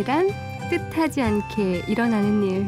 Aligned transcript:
우연이란 0.00 0.30
뜻하지 0.70 1.20
않게 1.20 1.82
일어나는 1.86 2.42
일, 2.42 2.66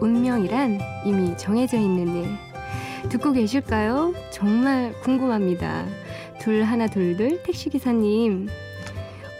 운명이란 0.00 0.80
이미 1.04 1.36
정해져 1.36 1.76
있는 1.76 2.16
일. 2.16 3.08
듣고 3.08 3.32
계실까요? 3.32 4.12
정말 4.32 4.92
궁금합니다. 5.02 5.86
둘 6.40 6.64
하나 6.64 6.88
둘둘 6.88 7.42
택시기사님. 7.44 8.48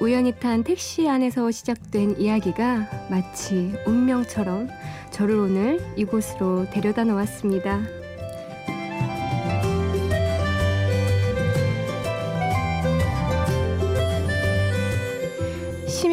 우연히 0.00 0.32
탄 0.32 0.62
택시 0.62 1.08
안에서 1.08 1.50
시작된 1.50 2.20
이야기가 2.20 2.88
마치 3.10 3.74
운명처럼 3.86 4.68
저를 5.10 5.36
오늘 5.36 5.80
이곳으로 5.96 6.70
데려다 6.70 7.02
놓았습니다. 7.02 7.95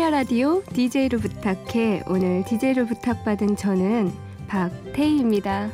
심야 0.03 0.09
라디오 0.09 0.61
DJ를 0.73 1.17
부탁해 1.17 2.03
오늘 2.07 2.43
DJ를 2.43 2.85
부탁받은 2.87 3.55
저는 3.55 4.11
박태희입니다. 4.49 5.69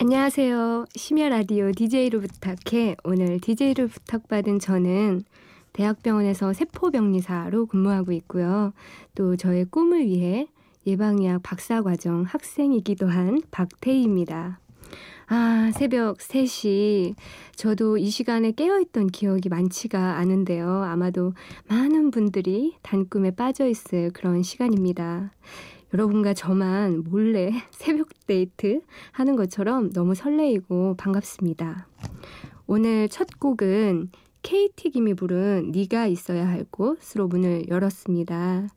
안녕하세요. 0.00 0.86
심야 0.96 1.28
라디오 1.28 1.70
DJ를 1.70 2.20
부탁해 2.22 2.96
오늘 3.04 3.38
DJ를 3.38 3.86
부탁받은 3.86 4.58
저는 4.58 5.22
대학병원에서 5.72 6.52
세포병리사로 6.52 7.66
근무하고 7.66 8.10
있고요. 8.10 8.72
또 9.14 9.36
저의 9.36 9.64
꿈을 9.66 10.06
위해 10.06 10.48
예방의학 10.88 11.44
박사과정 11.44 12.24
학생이기도 12.24 13.06
한 13.06 13.42
박태희입니다. 13.52 14.58
아, 15.30 15.70
새벽 15.74 16.16
3시. 16.16 17.14
저도 17.54 17.98
이 17.98 18.08
시간에 18.08 18.50
깨어있던 18.50 19.08
기억이 19.08 19.50
많지가 19.50 20.16
않은데요. 20.16 20.66
아마도 20.84 21.34
많은 21.68 22.10
분들이 22.10 22.76
단꿈에 22.80 23.32
빠져 23.32 23.66
있을 23.68 24.10
그런 24.12 24.42
시간입니다. 24.42 25.30
여러분과 25.92 26.32
저만 26.32 27.04
몰래 27.04 27.52
새벽 27.70 28.08
데이트 28.26 28.80
하는 29.12 29.36
것처럼 29.36 29.90
너무 29.90 30.14
설레이고 30.14 30.94
반갑습니다. 30.96 31.88
오늘 32.66 33.10
첫 33.10 33.38
곡은 33.38 34.10
KT 34.40 34.90
김이 34.90 35.12
부른 35.12 35.72
네가 35.72 36.06
있어야 36.06 36.48
할 36.48 36.64
곳으로 36.70 37.28
문을 37.28 37.68
열었습니다. 37.68 38.68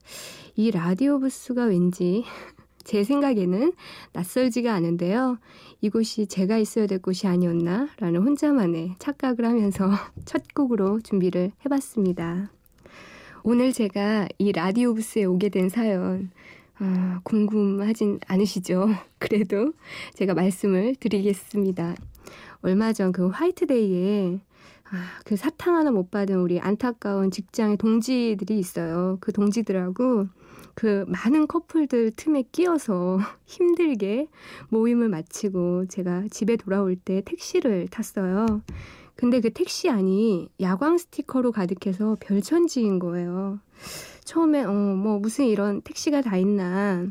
이 0.57 0.71
라디오 0.71 1.19
부스가 1.19 1.65
왠지 1.65 2.25
제 2.83 3.03
생각에는 3.03 3.73
낯설지가 4.13 4.73
않은데요. 4.73 5.37
이곳이 5.81 6.27
제가 6.27 6.57
있어야 6.57 6.87
될 6.87 6.99
곳이 7.01 7.27
아니었나? 7.27 7.89
라는 7.97 8.21
혼자만의 8.21 8.95
착각을 8.99 9.45
하면서 9.45 9.89
첫 10.25 10.43
곡으로 10.53 10.99
준비를 11.01 11.51
해봤습니다. 11.65 12.51
오늘 13.43 13.73
제가 13.73 14.27
이 14.37 14.51
라디오 14.51 14.93
부스에 14.93 15.23
오게 15.25 15.49
된 15.49 15.69
사연, 15.69 16.29
아, 16.77 17.19
궁금하진 17.23 18.19
않으시죠? 18.27 18.89
그래도 19.17 19.73
제가 20.13 20.33
말씀을 20.33 20.95
드리겠습니다. 20.95 21.95
얼마 22.61 22.93
전 22.93 23.11
그 23.11 23.27
화이트데이에 23.27 24.39
아, 24.91 24.97
그 25.25 25.35
사탕 25.37 25.75
하나 25.75 25.89
못 25.89 26.11
받은 26.11 26.35
우리 26.37 26.59
안타까운 26.59 27.31
직장의 27.31 27.77
동지들이 27.77 28.59
있어요. 28.59 29.17
그 29.21 29.31
동지들하고 29.31 30.27
그 30.75 31.05
많은 31.07 31.47
커플들 31.47 32.11
틈에 32.15 32.43
끼어서 32.51 33.19
힘들게 33.45 34.27
모임을 34.69 35.09
마치고 35.09 35.87
제가 35.87 36.25
집에 36.31 36.55
돌아올 36.55 36.95
때 36.95 37.21
택시를 37.25 37.87
탔어요. 37.89 38.61
근데 39.15 39.39
그 39.41 39.51
택시 39.51 39.89
안이 39.89 40.49
야광 40.59 40.97
스티커로 40.97 41.51
가득해서 41.51 42.17
별천지인 42.19 42.99
거예요. 42.99 43.59
처음에 44.23 44.63
어 44.63 44.71
뭐 44.71 45.19
무슨 45.19 45.45
이런 45.45 45.81
택시가 45.81 46.21
다 46.21 46.37
있나 46.37 47.05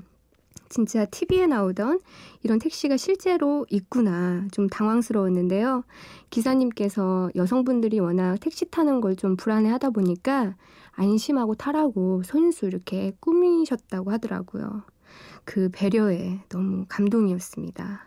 진짜 0.69 1.05
TV에 1.05 1.47
나오던 1.47 2.01
이런 2.43 2.59
택시가 2.61 2.97
실제로 2.97 3.67
있구나 3.71 4.47
좀 4.53 4.69
당황스러웠는데요. 4.69 5.85
기사님께서 6.31 7.31
여성분들이 7.35 7.99
워낙 8.01 8.37
택시 8.41 8.71
타는 8.71 9.01
걸 9.01 9.17
좀 9.17 9.37
불안해 9.37 9.69
하다 9.71 9.91
보니까 9.91 10.55
안심하고 11.01 11.55
타라고 11.55 12.23
손수 12.25 12.67
이렇게 12.67 13.13
꾸미셨다고 13.21 14.11
하더라고요. 14.13 14.83
그 15.45 15.71
배려에 15.73 16.41
너무 16.51 16.85
감동이었습니다. 16.89 18.07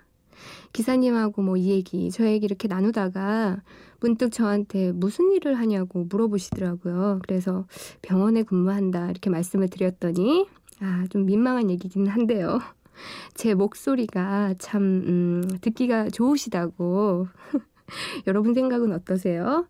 기사님하고 0.73 1.41
뭐 1.41 1.57
이 1.57 1.69
얘기, 1.69 2.11
저 2.11 2.25
얘기 2.27 2.45
이렇게 2.45 2.67
나누다가 2.67 3.61
문득 3.99 4.31
저한테 4.31 4.91
무슨 4.91 5.31
일을 5.31 5.57
하냐고 5.57 6.03
물어보시더라고요. 6.05 7.19
그래서 7.25 7.65
병원에 8.01 8.43
근무한다 8.43 9.09
이렇게 9.09 9.29
말씀을 9.29 9.69
드렸더니 9.69 10.47
아, 10.81 11.05
좀 11.09 11.25
민망한 11.25 11.69
얘기긴 11.71 12.07
한데요. 12.07 12.59
제 13.33 13.55
목소리가 13.55 14.53
참 14.59 14.83
음, 14.83 15.41
듣기가 15.61 16.09
좋으시다고 16.09 17.27
여러분 18.27 18.53
생각은 18.53 18.91
어떠세요? 18.91 19.65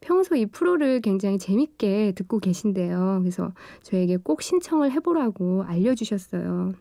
평소 0.00 0.36
이 0.36 0.46
프로를 0.46 1.00
굉장히 1.00 1.38
재밌게 1.38 2.12
듣고 2.16 2.38
계신데요. 2.38 3.18
그래서 3.20 3.52
저에게 3.82 4.16
꼭 4.16 4.42
신청을 4.42 4.92
해보라고 4.92 5.64
알려주셨어요. 5.64 6.72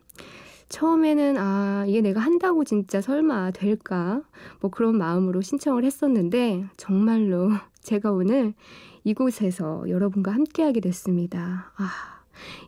처음에는 0.70 1.38
아, 1.38 1.86
이게 1.88 2.02
내가 2.02 2.20
한다고 2.20 2.64
진짜 2.64 3.00
설마 3.02 3.52
될까? 3.52 4.22
뭐 4.60 4.70
그런 4.70 4.98
마음으로 4.98 5.42
신청을 5.42 5.86
했었는데 5.86 6.66
정말로 6.76 7.52
제가 7.82 8.12
오늘 8.12 8.54
이곳에서 9.04 9.86
여러분과 9.88 10.34
함께하게 10.34 10.82
됐습니다. 10.82 11.72
아, 11.78 11.90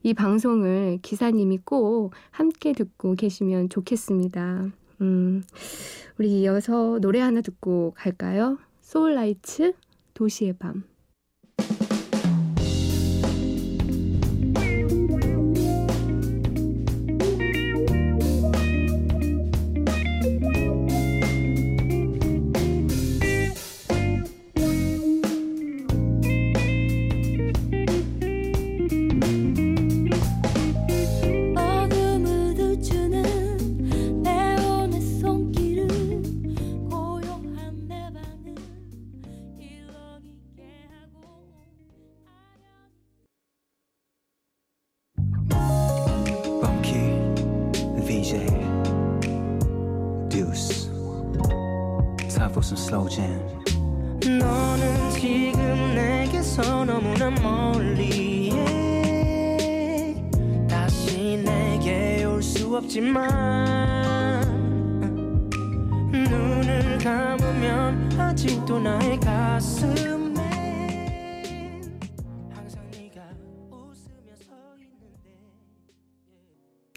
이 0.01 0.13
방송을 0.13 0.99
기사님이 1.01 1.59
꼭 1.65 2.13
함께 2.31 2.71
듣고 2.71 3.15
계시면 3.15 3.69
좋겠습니다. 3.69 4.69
음, 5.01 5.43
우리 6.17 6.41
이어서 6.41 6.99
노래 6.99 7.19
하나 7.19 7.41
듣고 7.41 7.93
갈까요? 7.95 8.57
소울라이츠 8.81 9.73
도시의 10.13 10.53
밤. 10.53 10.83
수 63.09 63.19
없지만 63.19 64.41
눈을 66.11 66.97
감으면 66.99 68.11
아직도 68.19 68.79
나의 68.79 69.19
있는데 69.97 70.49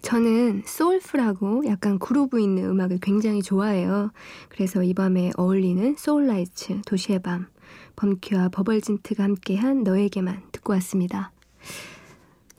저는 0.03 0.63
소울풀하고 0.67 1.67
약간 1.67 1.99
그루브 1.99 2.41
있는 2.41 2.65
음악을 2.67 2.99
굉장히 3.01 3.43
좋아해요. 3.43 4.13
그래서 4.51 4.83
이 4.83 4.93
밤에 4.93 5.31
어울리는 5.37 5.95
소울라이츠, 5.97 6.83
도시의 6.87 7.23
밤, 7.23 7.47
범큐와 7.97 8.51
버벌진트가 8.51 9.25
함께한 9.25 9.83
너에게만 9.85 10.43
듣고 10.53 10.75
왔습니다. 10.75 11.33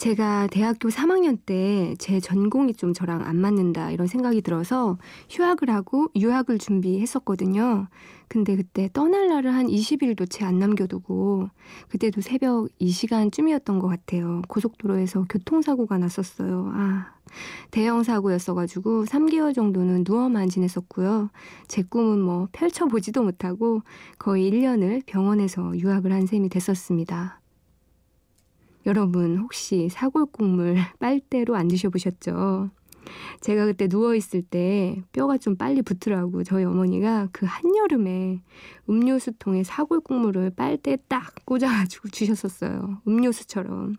제가 0.03 0.47
대학교 0.47 0.89
3학년 0.89 1.37
때 1.45 1.95
제 1.97 2.19
전공이 2.19 2.73
좀 2.73 2.93
저랑 2.93 3.21
안 3.21 3.37
맞는다 3.37 3.89
이런 3.91 4.05
생각이 4.07 4.41
들어서 4.41 4.97
휴학을 5.29 5.69
하고 5.69 6.09
유학을 6.17 6.57
준비했었거든요. 6.57 7.87
근데 8.27 8.57
그때 8.57 8.89
떠날 8.91 9.29
날을 9.29 9.53
한 9.53 9.67
20일도 9.67 10.29
채 10.29 10.43
안 10.43 10.59
남겨두고 10.59 11.47
그때도 11.87 12.19
새벽 12.19 12.67
2시간쯤이었던 12.81 13.79
것 13.79 13.87
같아요. 13.87 14.41
고속도로에서 14.49 15.25
교통사고가 15.29 15.97
났었어요. 15.99 16.69
아, 16.73 17.13
대형 17.71 18.03
사고였어가지고 18.03 19.05
3개월 19.05 19.55
정도는 19.55 20.03
누워만 20.05 20.49
지냈었고요. 20.49 21.29
제 21.69 21.81
꿈은 21.81 22.19
뭐 22.19 22.49
펼쳐보지도 22.51 23.23
못하고 23.23 23.83
거의 24.19 24.51
1년을 24.51 25.03
병원에서 25.05 25.77
유학을 25.79 26.11
한 26.11 26.25
셈이 26.25 26.49
됐었습니다. 26.49 27.39
여러분 28.85 29.37
혹시 29.37 29.87
사골국물 29.89 30.75
빨대로 30.99 31.55
안 31.55 31.67
드셔보셨죠? 31.67 32.69
제가 33.41 33.65
그때 33.65 33.87
누워있을 33.87 34.43
때 34.43 35.01
뼈가 35.11 35.37
좀 35.37 35.55
빨리 35.55 35.81
붙으라고 35.81 36.43
저희 36.43 36.63
어머니가 36.63 37.29
그 37.31 37.45
한여름에 37.45 38.41
음료수통에 38.89 39.63
사골국물을 39.63 40.51
빨대에 40.51 40.97
딱 41.07 41.33
꽂아가지고 41.45 42.09
주셨었어요. 42.09 43.01
음료수처럼. 43.07 43.95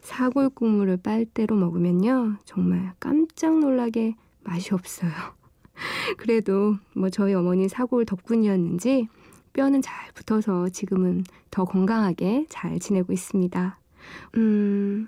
사골국물을 0.00 0.96
빨대로 0.98 1.56
먹으면요. 1.56 2.38
정말 2.44 2.92
깜짝 2.98 3.58
놀라게 3.58 4.16
맛이 4.42 4.74
없어요. 4.74 5.12
그래도 6.18 6.76
뭐 6.94 7.10
저희 7.10 7.34
어머니 7.34 7.68
사골 7.68 8.04
덕분이었는지 8.06 9.08
뼈는 9.52 9.82
잘 9.82 10.10
붙어서 10.14 10.70
지금은 10.70 11.24
더 11.50 11.64
건강하게 11.64 12.46
잘 12.48 12.78
지내고 12.78 13.12
있습니다. 13.12 13.81
음, 14.36 15.06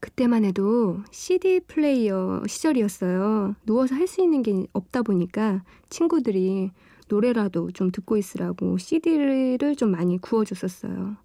그때만 0.00 0.44
해도 0.44 0.98
CD 1.10 1.60
플레이어 1.60 2.42
시절이었어요. 2.46 3.54
누워서 3.66 3.94
할 3.94 4.06
수 4.06 4.20
있는 4.22 4.42
게 4.42 4.66
없다 4.72 5.02
보니까 5.02 5.62
친구들이 5.88 6.70
노래라도 7.08 7.70
좀 7.70 7.90
듣고 7.90 8.16
있으라고 8.16 8.76
CD를 8.78 9.76
좀 9.76 9.90
많이 9.90 10.18
구워줬었어요. 10.18 11.16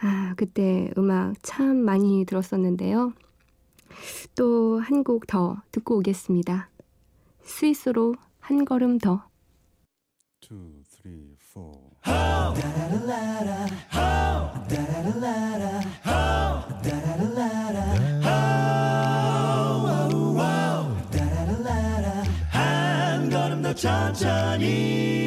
아, 0.00 0.34
그때 0.36 0.90
음악 0.98 1.34
참 1.42 1.76
많이 1.76 2.24
들었었는데요. 2.24 3.12
또 4.36 4.80
한 4.80 5.04
곡 5.04 5.26
더 5.26 5.60
듣고 5.70 5.98
오겠습니다. 5.98 6.70
스위스로 7.42 8.14
한 8.40 8.64
걸음 8.64 8.98
더. 8.98 9.24
two, 10.40 10.82
three, 10.90 11.36
천천히 23.82 25.26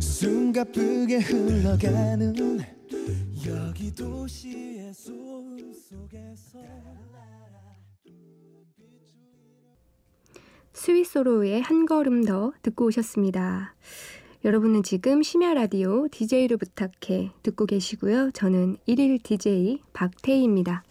숨가쁘게 0.00 1.18
흘러가는 1.18 2.34
여기 3.46 3.94
도시의 3.94 4.94
소음 4.94 5.58
속에서 5.74 6.58
스위스로의 10.72 11.60
한 11.60 11.84
걸음 11.84 12.24
더 12.24 12.54
듣고 12.62 12.86
오셨습니다. 12.86 13.74
여러분은 14.42 14.84
지금 14.84 15.22
심야 15.22 15.52
라디오 15.52 16.08
DJ를 16.10 16.56
부탁해 16.56 17.32
듣고 17.42 17.66
계시고요. 17.66 18.30
저는 18.30 18.78
1일 18.88 19.22
DJ 19.22 19.82
박태희입니다. 19.92 20.82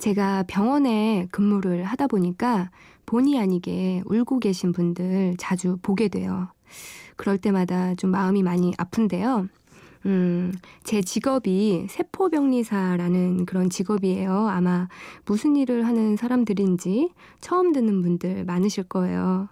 제가 0.00 0.44
병원에 0.48 1.28
근무를 1.30 1.84
하다 1.84 2.06
보니까 2.06 2.70
본의 3.04 3.38
아니게 3.38 4.02
울고 4.06 4.38
계신 4.38 4.72
분들 4.72 5.34
자주 5.36 5.76
보게 5.82 6.08
돼요. 6.08 6.48
그럴 7.16 7.36
때마다 7.36 7.94
좀 7.94 8.10
마음이 8.10 8.42
많이 8.42 8.72
아픈데요. 8.78 9.48
음, 10.06 10.54
제 10.84 11.02
직업이 11.02 11.86
세포병리사라는 11.90 13.44
그런 13.44 13.68
직업이에요. 13.68 14.48
아마 14.48 14.88
무슨 15.26 15.54
일을 15.54 15.86
하는 15.86 16.16
사람들인지 16.16 17.10
처음 17.42 17.72
듣는 17.74 18.00
분들 18.00 18.46
많으실 18.46 18.84
거예요. 18.84 19.48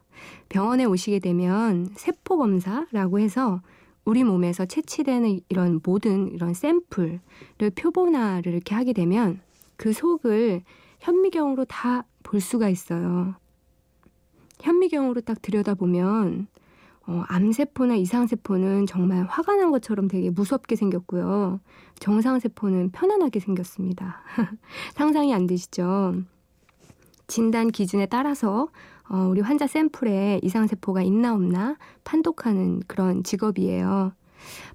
병원에 0.48 0.86
오시게 0.86 1.18
되면 1.18 1.90
세포검사라고 1.94 3.20
해서 3.20 3.60
우리 4.06 4.24
몸에서 4.24 4.64
채취되는 4.64 5.40
이런 5.50 5.80
모든 5.84 6.32
이런 6.32 6.54
샘플을 6.54 7.20
표본화를 7.76 8.54
이렇게 8.54 8.74
하게 8.74 8.94
되면 8.94 9.42
그 9.78 9.94
속을 9.94 10.62
현미경으로 11.00 11.64
다 11.64 12.04
볼 12.28 12.42
수가 12.42 12.68
있어요. 12.68 13.34
현미경으로 14.60 15.22
딱 15.22 15.40
들여다보면 15.40 16.46
어, 17.06 17.24
암세포나 17.26 17.94
이상세포는 17.94 18.84
정말 18.84 19.24
화가 19.24 19.56
난 19.56 19.70
것처럼 19.70 20.08
되게 20.08 20.28
무섭게 20.28 20.76
생겼고요. 20.76 21.60
정상세포는 22.00 22.90
편안하게 22.90 23.40
생겼습니다. 23.40 24.20
상상이 24.94 25.32
안 25.32 25.46
되시죠? 25.46 26.16
진단 27.28 27.70
기준에 27.70 28.04
따라서 28.04 28.68
어, 29.08 29.26
우리 29.30 29.40
환자 29.40 29.66
샘플에 29.66 30.40
이상세포가 30.42 31.00
있나 31.00 31.32
없나 31.32 31.78
판독하는 32.04 32.82
그런 32.86 33.22
직업이에요. 33.24 34.12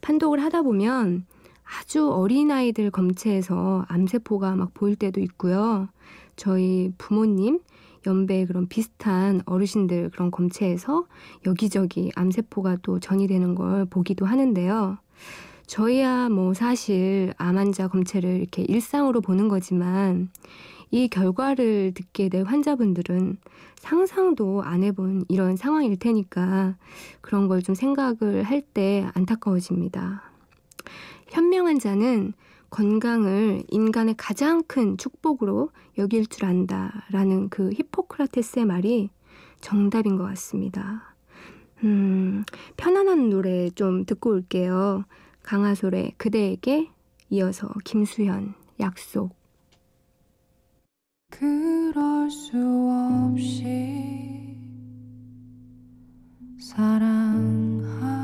판독을 0.02 0.42
하다 0.42 0.64
보면 0.64 1.28
아주 1.64 2.12
어린아이들 2.12 2.92
검체에서 2.92 3.86
암세포가 3.88 4.56
막 4.56 4.74
보일 4.74 4.96
때도 4.96 5.22
있고요. 5.22 5.88
저희 6.36 6.92
부모님, 6.98 7.60
연배 8.06 8.46
그런 8.46 8.68
비슷한 8.68 9.42
어르신들 9.46 10.10
그런 10.12 10.30
검체에서 10.32 11.06
여기저기 11.46 12.12
암세포가 12.16 12.78
또 12.82 13.00
전이되는 13.00 13.56
걸 13.56 13.86
보기도 13.86 14.26
하는데요. 14.26 14.98
저희야 15.68 16.30
뭐 16.30 16.54
사실 16.54 17.34
암 17.38 17.58
환자 17.58 17.88
검체를 17.88 18.38
이렇게 18.38 18.64
일상으로 18.64 19.22
보는 19.22 19.48
거지만 19.48 20.30
이 20.92 21.08
결과를 21.08 21.94
듣게 21.96 22.30
될 22.30 22.44
환자분들은 22.44 23.38
상상도 23.78 24.62
안 24.64 24.84
해본 24.84 25.26
이런 25.30 25.56
상황일 25.56 25.98
테니까 25.98 26.76
그런 27.22 27.48
걸 27.48 27.62
좀 27.62 27.74
생각을 27.76 28.44
할 28.44 28.62
때 28.62 29.08
안타까워집니다. 29.14 30.24
현명 31.34 31.66
환자는 31.66 32.34
건강을 32.70 33.64
인간의 33.68 34.14
가장 34.20 34.62
큰 34.68 34.98
축복으로 34.98 35.72
여길 35.98 36.28
줄 36.28 36.46
안다 36.46 37.08
라는 37.10 37.50
그 37.50 37.72
히포크라테스의 37.72 38.66
말이 38.66 39.10
정답인 39.60 40.16
것 40.16 40.26
같습니다. 40.26 41.16
음, 41.84 42.44
편안한 42.78 43.32
노래 43.32 43.72
좀 43.72 44.06
듣고 44.06 44.30
올게요. 44.30 45.06
강하솔의 45.42 46.14
그대에게 46.18 46.92
이어서 47.32 47.68
김수현 47.84 48.54
약속. 48.80 49.36
그럴 51.32 52.30
수 52.30 52.58
없이 53.32 54.56
사랑하는 56.60 58.23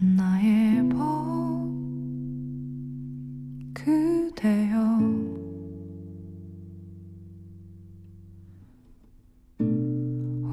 나의 0.00 0.88
법 0.90 1.68
그대여. 3.74 4.78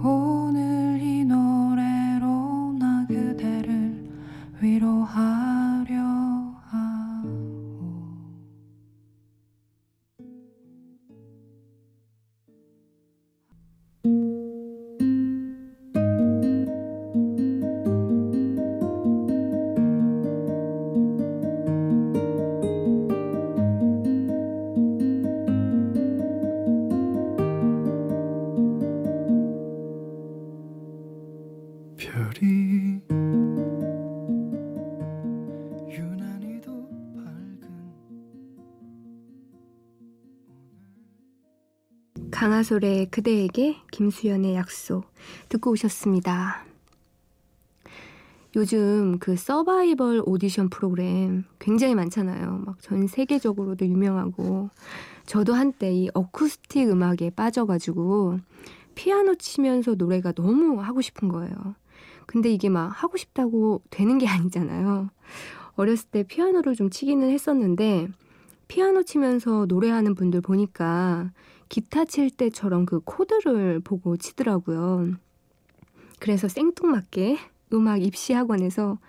오 0.04 0.35
강하솔의 42.36 43.12
그대에게 43.12 43.78
김수연의 43.92 44.56
약속 44.56 45.06
듣고 45.48 45.72
오셨습니다. 45.72 46.66
요즘 48.58 49.20
그 49.20 49.38
서바이벌 49.38 50.22
오디션 50.26 50.70
프로그램 50.70 51.46
굉장히 51.60 51.96
많잖아요. 51.96 52.64
막 52.66 52.76
전 52.82 53.08
세계적으로도 53.08 53.86
유명하고 53.86 54.70
저도 55.26 55.54
한때 55.54 55.94
이 55.94 56.10
어쿠스틱 56.14 56.90
음악에 56.90 57.30
빠져가지고 57.30 58.40
피아노 58.96 59.36
치면서 59.36 59.96
노래가 59.96 60.34
너무 60.34 60.82
하고 60.82 61.00
싶은 61.00 61.30
거예요. 61.30 61.56
근데 62.26 62.52
이게 62.52 62.68
막 62.68 62.88
하고 62.88 63.16
싶다고 63.16 63.82
되는 63.90 64.18
게 64.18 64.28
아니잖아요. 64.28 65.10
어렸을 65.78 66.10
때 66.10 66.24
피아노를 66.24 66.76
좀 66.76 66.90
치기는 66.90 67.30
했었는데 67.30 68.10
피아노 68.68 69.04
치면서 69.04 69.68
노래하는 69.70 70.16
분들 70.16 70.42
보니까 70.42 71.32
기타 71.70 72.06
칠 72.06 72.30
때처럼 72.30 72.86
그 72.86 73.00
코드를 73.02 73.80
보고 73.80 74.18
치더라고요. 74.18 75.14
그래서 76.20 76.48
생뚱맞게 76.48 77.38
음악 77.74 78.02
입시 78.04 78.34
학원에서 78.34 79.00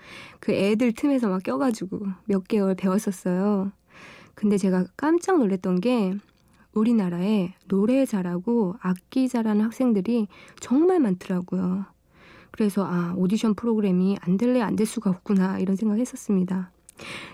그 0.41 0.53
애들 0.53 0.93
틈에서 0.93 1.29
막 1.29 1.43
껴가지고 1.43 2.01
몇 2.25 2.49
개월 2.49 2.75
배웠었어요. 2.75 3.73
근데 4.35 4.59
제가 4.59 4.87
깜짝 4.97 5.39
놀랐던 5.39 5.81
게 5.81 6.15
우리나라에 6.73 7.55
노래 7.69 8.05
잘하고 8.05 8.77
악기 8.81 9.29
잘하는 9.29 9.65
학생들이 9.65 10.29
정말 10.61 11.01
많더라고요. 11.01 11.87
그래서 12.51 12.85
아 12.87 13.15
오디션 13.17 13.55
프로그램이 13.55 14.19
안 14.21 14.37
될래 14.37 14.61
안 14.61 14.77
될 14.77 14.87
수가 14.87 15.11
없구나 15.11 15.59
이런 15.59 15.77
생각했었습니다. 15.77 16.71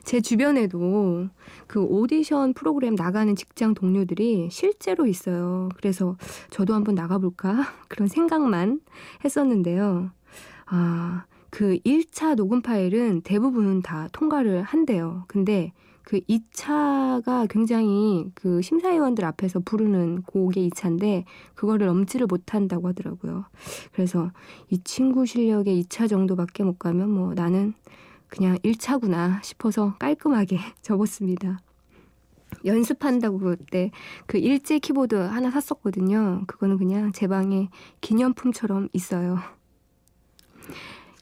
제 0.04 0.21
주변에도 0.21 1.28
그 1.66 1.83
오디션 1.83 2.54
프로그램 2.54 2.95
나가는 2.95 3.35
직장 3.35 3.75
동료들이 3.75 4.49
실제로 4.50 5.07
있어요. 5.07 5.69
그래서 5.76 6.16
저도 6.50 6.75
한번 6.75 6.95
나가볼까? 6.95 7.64
그런 7.88 8.09
생각만 8.09 8.81
했었는데요. 9.25 10.11
아, 10.66 11.25
그 11.50 11.78
1차 11.85 12.35
녹음 12.35 12.62
파일은 12.62 13.23
대부분 13.23 13.83
다 13.83 14.09
통과를 14.12 14.62
한대요. 14.62 15.25
근데 15.28 15.73
그 16.04 16.21
2차가 16.21 17.49
굉장히 17.49 18.26
그 18.35 18.61
심사위원들 18.61 19.25
앞에서 19.25 19.61
부르는 19.61 20.23
곡의 20.23 20.71
2차인데 20.71 21.25
그거를 21.54 21.87
넘지를 21.87 22.26
못한다고 22.26 22.88
하더라고요. 22.88 23.45
그래서 23.92 24.31
이 24.69 24.78
친구 24.83 25.26
실력의 25.26 25.85
2차 25.85 26.09
정도밖에 26.09 26.64
못 26.64 26.78
가면 26.78 27.11
뭐 27.11 27.35
나는 27.35 27.75
그냥 28.32 28.56
1차구나 28.64 29.44
싶어서 29.44 29.94
깔끔하게 29.98 30.58
접었습니다. 30.80 31.60
연습한다고 32.64 33.38
그때 33.38 33.90
그 34.26 34.38
일제 34.38 34.78
키보드 34.78 35.14
하나 35.14 35.50
샀었거든요. 35.50 36.44
그거는 36.46 36.78
그냥 36.78 37.12
제 37.12 37.26
방에 37.26 37.68
기념품처럼 38.00 38.88
있어요. 38.94 39.38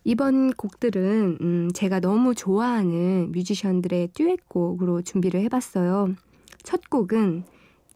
이번 0.05 0.53
곡들은 0.53 1.39
음, 1.41 1.71
제가 1.75 1.99
너무 1.99 2.37
좋아하는 2.37 3.33
뮤지션들의 3.33 4.11
듀엣곡으로 4.15 5.03
준비를 5.03 5.41
해봤어요. 5.41 6.15
첫 6.63 6.89
곡은 6.89 7.43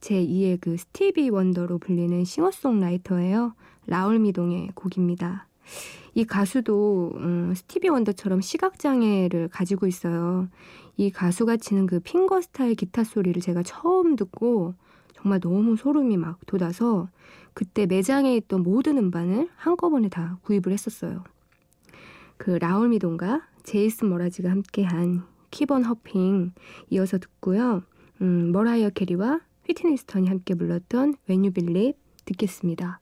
제 0.01 0.17
2의 0.17 0.61
그 0.61 0.77
스티비 0.77 1.31
원더로 1.31 1.79
불리는 1.79 2.25
싱어송라이터예요. 2.25 3.55
라울 3.87 4.19
미동의 4.19 4.71
곡입니다. 4.75 5.47
이 6.15 6.25
가수도 6.25 7.13
음, 7.17 7.53
스티비 7.55 7.89
원더처럼 7.89 8.41
시각장애를 8.41 9.49
가지고 9.49 9.87
있어요. 9.87 10.49
이 10.97 11.11
가수가 11.11 11.57
치는 11.57 11.87
그 11.87 12.01
finger 12.01 12.41
style 12.41 12.75
기타 12.75 13.03
소리를 13.03 13.41
제가 13.43 13.63
처음 13.65 14.15
듣고 14.17 14.75
정말 15.15 15.41
너무 15.41 15.77
소름이 15.77 16.17
막 16.17 16.39
돋아서 16.47 17.09
그때 17.53 17.87
매장에 17.87 18.37
있던 18.37 18.63
모든 18.63 18.99
음반을 18.99 19.49
한꺼번에 19.57 20.09
다 20.09 20.39
구입을 20.43 20.71
했었어요. 20.71 21.25
그 22.37 22.51
라울 22.51 22.91
미동과 22.91 23.43
제이슨 23.63 24.11
머라즈가 24.11 24.51
함께한 24.51 25.25
Keep 25.51 25.74
On 25.74 25.85
Hoping 25.85 26.53
이어서 26.91 27.19
듣고요. 27.19 27.83
음, 28.21 28.53
머라이어 28.53 28.91
캐리와 28.91 29.41
휘트니 29.67 29.97
휴스턴이 29.97 30.29
함께 30.29 30.55
불렀던 30.55 31.15
You 31.29 31.53
Believe 31.53 31.95
듣겠습니다. 32.25 33.01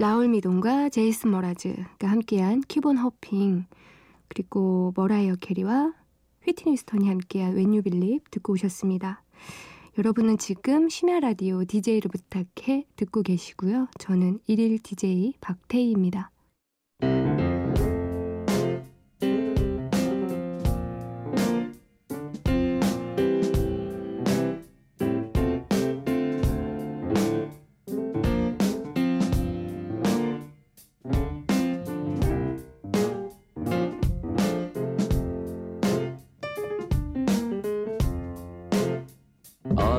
라울 0.00 0.28
미동과 0.28 0.90
제이슨 0.90 1.32
머라즈가 1.32 2.08
함께한 2.08 2.60
Keep 2.68 2.88
On 2.88 2.98
Hoping 2.98 3.66
그리고 4.28 4.92
머라이어 4.94 5.34
캐리와 5.40 5.92
휘트니 6.44 6.76
휴스턴이 6.76 7.08
함께한 7.08 7.56
You 7.56 7.82
Believe 7.82 8.20
듣고 8.30 8.52
오셨습니다. 8.52 9.24
여러분은 9.98 10.38
지금 10.38 10.88
심야 10.88 11.18
라디오 11.18 11.64
DJ를 11.64 12.08
부탁해 12.08 12.86
듣고 12.94 13.22
계시고요. 13.22 13.88
저는 13.98 14.38
1일 14.48 14.80
DJ 14.80 15.34
박태희입니다. 15.40 16.30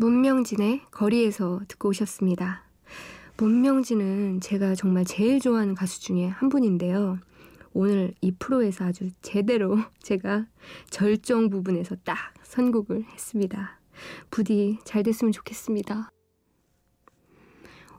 문명진의 0.00 0.80
거리에서 0.90 1.60
듣고 1.68 1.90
오셨습니다. 1.90 2.64
문명진은 3.36 4.40
제가 4.40 4.74
정말 4.74 5.04
제일 5.04 5.40
좋아하는 5.40 5.74
가수 5.74 6.00
중에 6.00 6.26
한 6.26 6.48
분인데요. 6.48 7.18
오늘 7.74 8.14
이 8.22 8.32
프로에서 8.32 8.86
아주 8.86 9.10
제대로 9.20 9.76
제가 10.00 10.46
절정 10.88 11.50
부분에서 11.50 11.96
딱 12.02 12.32
선곡을 12.44 13.04
했습니다. 13.12 13.78
부디 14.30 14.78
잘 14.84 15.02
됐으면 15.02 15.32
좋겠습니다. 15.32 16.08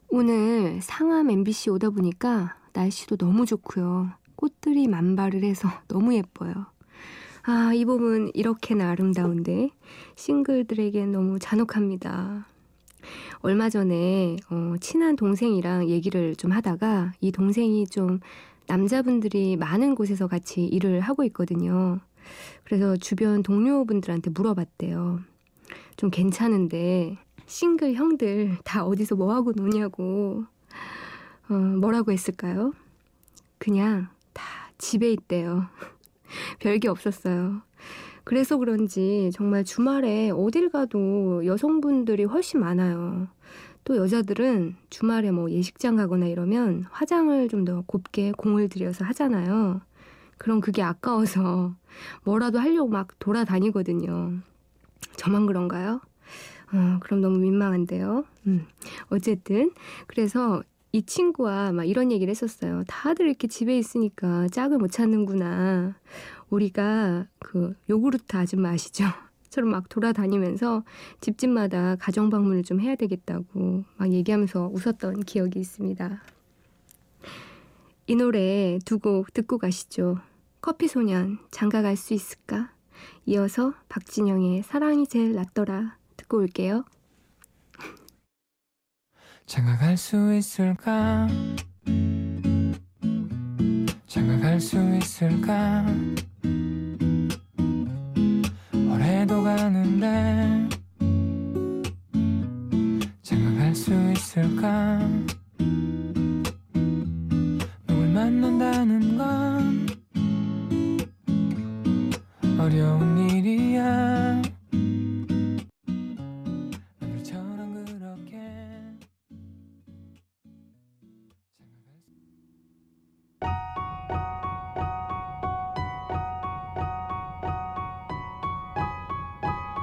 오늘 0.07 0.81
상암 0.81 1.29
MBC 1.29 1.69
오다 1.69 1.91
보니까 1.91 2.57
날씨도 2.73 3.17
너무 3.17 3.45
좋고요. 3.45 4.09
꽃들이 4.35 4.87
만발을 4.87 5.43
해서 5.43 5.69
너무 5.87 6.15
예뻐요. 6.15 6.70
아, 7.43 7.73
이 7.73 7.85
봄은 7.85 8.31
이렇게나 8.35 8.91
아름다운데 8.91 9.71
싱글들에겐 10.15 11.11
너무 11.11 11.39
잔혹합니다. 11.39 12.45
얼마 13.39 13.69
전에 13.69 14.37
어, 14.51 14.75
친한 14.79 15.15
동생이랑 15.15 15.89
얘기를 15.89 16.35
좀 16.35 16.51
하다가 16.51 17.13
이 17.19 17.31
동생이 17.31 17.87
좀 17.87 18.19
남자분들이 18.67 19.57
많은 19.57 19.95
곳에서 19.95 20.27
같이 20.27 20.65
일을 20.65 21.01
하고 21.01 21.23
있거든요. 21.25 21.99
그래서 22.63 22.95
주변 22.95 23.41
동료분들한테 23.41 24.29
물어봤대요. 24.29 25.21
좀 25.97 26.11
괜찮은데 26.11 27.17
싱글 27.47 27.95
형들 27.95 28.59
다 28.63 28.85
어디서 28.85 29.15
뭐 29.15 29.33
하고 29.33 29.51
노냐고 29.51 30.45
어, 31.49 31.53
뭐라고 31.53 32.11
했을까요? 32.11 32.73
그냥 33.57 34.09
다 34.31 34.43
집에 34.77 35.11
있대요. 35.11 35.65
별게 36.59 36.87
없었어요. 36.87 37.61
그래서 38.23 38.57
그런지 38.57 39.31
정말 39.33 39.63
주말에 39.63 40.29
어딜 40.29 40.69
가도 40.69 41.45
여성분들이 41.45 42.25
훨씬 42.25 42.59
많아요. 42.59 43.27
또 43.83 43.97
여자들은 43.97 44.75
주말에 44.89 45.31
뭐 45.31 45.49
예식장 45.49 45.95
가거나 45.95 46.27
이러면 46.27 46.85
화장을 46.91 47.47
좀 47.49 47.65
더 47.65 47.81
곱게 47.87 48.31
공을 48.33 48.69
들여서 48.69 49.05
하잖아요. 49.05 49.81
그럼 50.37 50.61
그게 50.61 50.81
아까워서 50.81 51.75
뭐라도 52.23 52.59
하려고 52.59 52.89
막 52.89 53.07
돌아다니거든요. 53.19 54.39
저만 55.17 55.45
그런가요? 55.45 56.01
어, 56.73 56.97
그럼 57.01 57.21
너무 57.21 57.37
민망한데요. 57.39 58.23
음, 58.47 58.65
어쨌든 59.09 59.71
그래서 60.07 60.63
이 60.93 61.03
친구와 61.03 61.71
막 61.71 61.85
이런 61.85 62.11
얘기를 62.11 62.29
했었어요. 62.31 62.83
다들 62.87 63.27
이렇게 63.27 63.47
집에 63.47 63.77
있으니까 63.77 64.47
짝을 64.49 64.77
못 64.77 64.91
찾는구나. 64.91 65.95
우리가 66.49 67.27
그 67.39 67.73
요구르트 67.89 68.35
아줌마 68.35 68.71
아시죠? 68.71 69.05
처럼 69.49 69.69
막 69.71 69.87
돌아다니면서 69.89 70.83
집집마다 71.21 71.95
가정 71.97 72.29
방문을 72.29 72.63
좀 72.63 72.79
해야 72.81 72.95
되겠다고 72.95 73.83
막 73.97 74.11
얘기하면서 74.11 74.71
웃었던 74.73 75.21
기억이 75.21 75.59
있습니다. 75.59 76.21
이 78.07 78.15
노래 78.15 78.77
두 78.85 78.99
곡 78.99 79.33
듣고 79.33 79.57
가시죠. 79.57 80.17
커피 80.61 80.87
소년 80.87 81.39
장가 81.51 81.81
갈 81.81 81.95
수 81.95 82.13
있을까? 82.13 82.71
이어서 83.25 83.73
박진영의 83.89 84.63
사랑이 84.63 85.07
제일 85.07 85.33
낫더라 85.33 85.97
듣고 86.17 86.37
올게요. 86.37 86.83
장가갈 89.51 89.97
수 89.97 90.33
있을까? 90.33 91.27
장가갈 94.07 94.61
수 94.61 94.77
있을까 94.95 95.85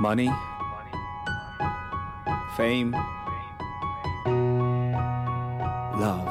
Money, 0.08 0.30
fame, 2.58 2.92
love. 6.00 6.28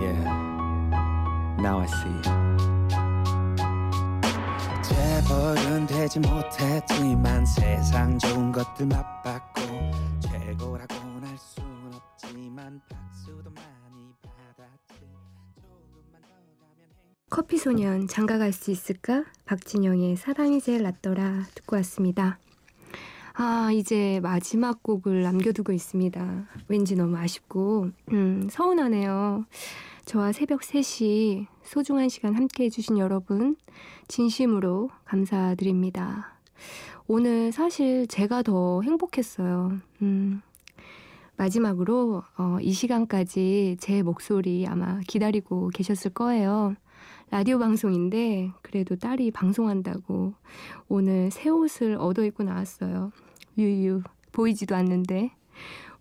Yeah, 0.00 0.24
now 1.58 1.80
I 1.80 1.86
see 1.86 2.08
it. 2.18 2.28
재벌은 4.82 5.86
되지 5.86 6.18
못했지만 6.20 7.46
세상 7.46 8.18
좋은 8.18 8.50
것들 8.50 8.86
맛 8.86 9.15
행... 17.57 17.59
커피 17.59 17.63
소년 17.63 18.07
장가 18.07 18.37
갈 18.37 18.53
수 18.53 18.69
있을까? 18.69 19.23
박진영의 19.45 20.15
사랑이 20.15 20.61
제일 20.61 20.83
낫더라 20.83 21.47
듣고 21.55 21.75
왔습니다. 21.77 22.37
아, 23.33 23.71
이제 23.73 24.19
마지막 24.21 24.83
곡을 24.83 25.23
남겨두고 25.23 25.73
있습니다. 25.73 26.47
왠지 26.67 26.95
너무 26.95 27.17
아쉽고, 27.17 27.89
음, 28.11 28.47
서운하네요. 28.51 29.45
저와 30.05 30.33
새벽 30.33 30.61
3시 30.61 31.47
소중한 31.63 32.09
시간 32.09 32.35
함께 32.35 32.65
해주신 32.65 32.99
여러분, 32.99 33.55
진심으로 34.07 34.91
감사드립니다. 35.05 36.37
오늘 37.07 37.51
사실 37.51 38.05
제가 38.05 38.43
더 38.43 38.83
행복했어요. 38.83 39.79
음, 40.03 40.43
마지막으로, 41.37 42.21
어, 42.37 42.57
이 42.61 42.71
시간까지 42.71 43.77
제 43.79 44.03
목소리 44.03 44.67
아마 44.67 44.99
기다리고 45.07 45.69
계셨을 45.69 46.11
거예요. 46.11 46.75
라디오 47.29 47.59
방송인데 47.59 48.51
그래도 48.61 48.95
딸이 48.95 49.31
방송한다고 49.31 50.33
오늘 50.87 51.29
새 51.29 51.49
옷을 51.49 51.95
얻어 51.99 52.23
입고 52.23 52.43
나왔어요. 52.43 53.11
유유 53.57 54.01
보이지도 54.31 54.75
않는데 54.75 55.31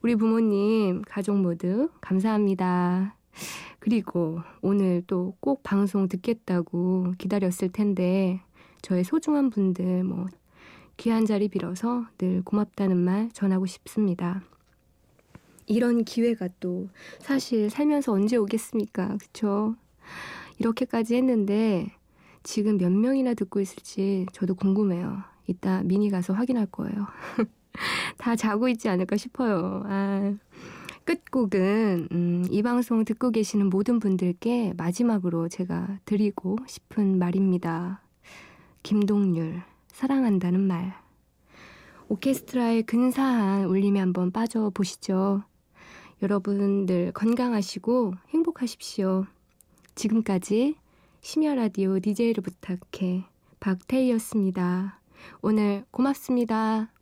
우리 0.02 0.14
부모님 0.14 1.02
가족 1.02 1.36
모두 1.38 1.90
감사합니다. 2.00 3.16
그리고 3.80 4.40
오늘 4.62 5.02
또 5.06 5.34
꼭 5.40 5.62
방송 5.62 6.08
듣겠다고 6.08 7.14
기다렸을 7.18 7.70
텐데 7.72 8.40
저의 8.82 9.02
소중한 9.04 9.50
분들 9.50 10.04
뭐 10.04 10.26
귀한 10.96 11.26
자리 11.26 11.48
빌어서 11.48 12.06
늘 12.18 12.42
고맙다는 12.42 12.96
말 12.96 13.30
전하고 13.32 13.66
싶습니다. 13.66 14.42
이런 15.66 16.04
기회가 16.04 16.48
또 16.60 16.88
사실 17.18 17.68
살면서 17.68 18.12
언제 18.12 18.36
오겠습니까? 18.36 19.16
그쵸? 19.18 19.74
이렇게까지 20.58 21.16
했는데 21.16 21.92
지금 22.42 22.78
몇 22.78 22.92
명이나 22.92 23.34
듣고 23.34 23.60
있을지 23.60 24.26
저도 24.32 24.54
궁금해요. 24.54 25.22
이따 25.46 25.82
미니 25.82 26.10
가서 26.10 26.32
확인할 26.32 26.66
거예요. 26.66 27.06
다 28.18 28.36
자고 28.36 28.68
있지 28.68 28.88
않을까 28.88 29.16
싶어요. 29.16 29.82
아, 29.86 30.34
끝곡은 31.04 32.08
음, 32.10 32.44
이 32.50 32.62
방송 32.62 33.04
듣고 33.04 33.30
계시는 33.30 33.68
모든 33.68 34.00
분들께 34.00 34.74
마지막으로 34.76 35.48
제가 35.48 36.00
드리고 36.04 36.56
싶은 36.66 37.18
말입니다. 37.18 38.02
김동률 38.82 39.62
사랑한다는 39.88 40.60
말. 40.60 40.94
오케스트라의 42.08 42.84
근사한 42.84 43.64
울림에 43.64 43.98
한번 43.98 44.30
빠져 44.30 44.70
보시죠. 44.70 45.42
여러분들 46.22 47.12
건강하시고 47.12 48.14
행복하십시오. 48.30 49.26
지금까지 49.96 50.76
심야 51.22 51.54
라디오 51.56 51.98
DJ를 51.98 52.42
부탁해 52.42 53.24
박태희였습니다. 53.58 55.00
오늘 55.42 55.84
고맙습니다. 55.90 56.92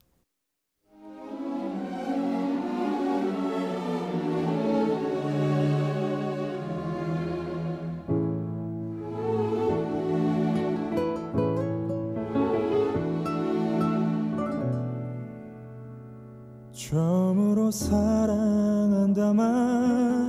처음으로 16.72 17.70
사랑한다 17.70 19.32
말 19.32 20.23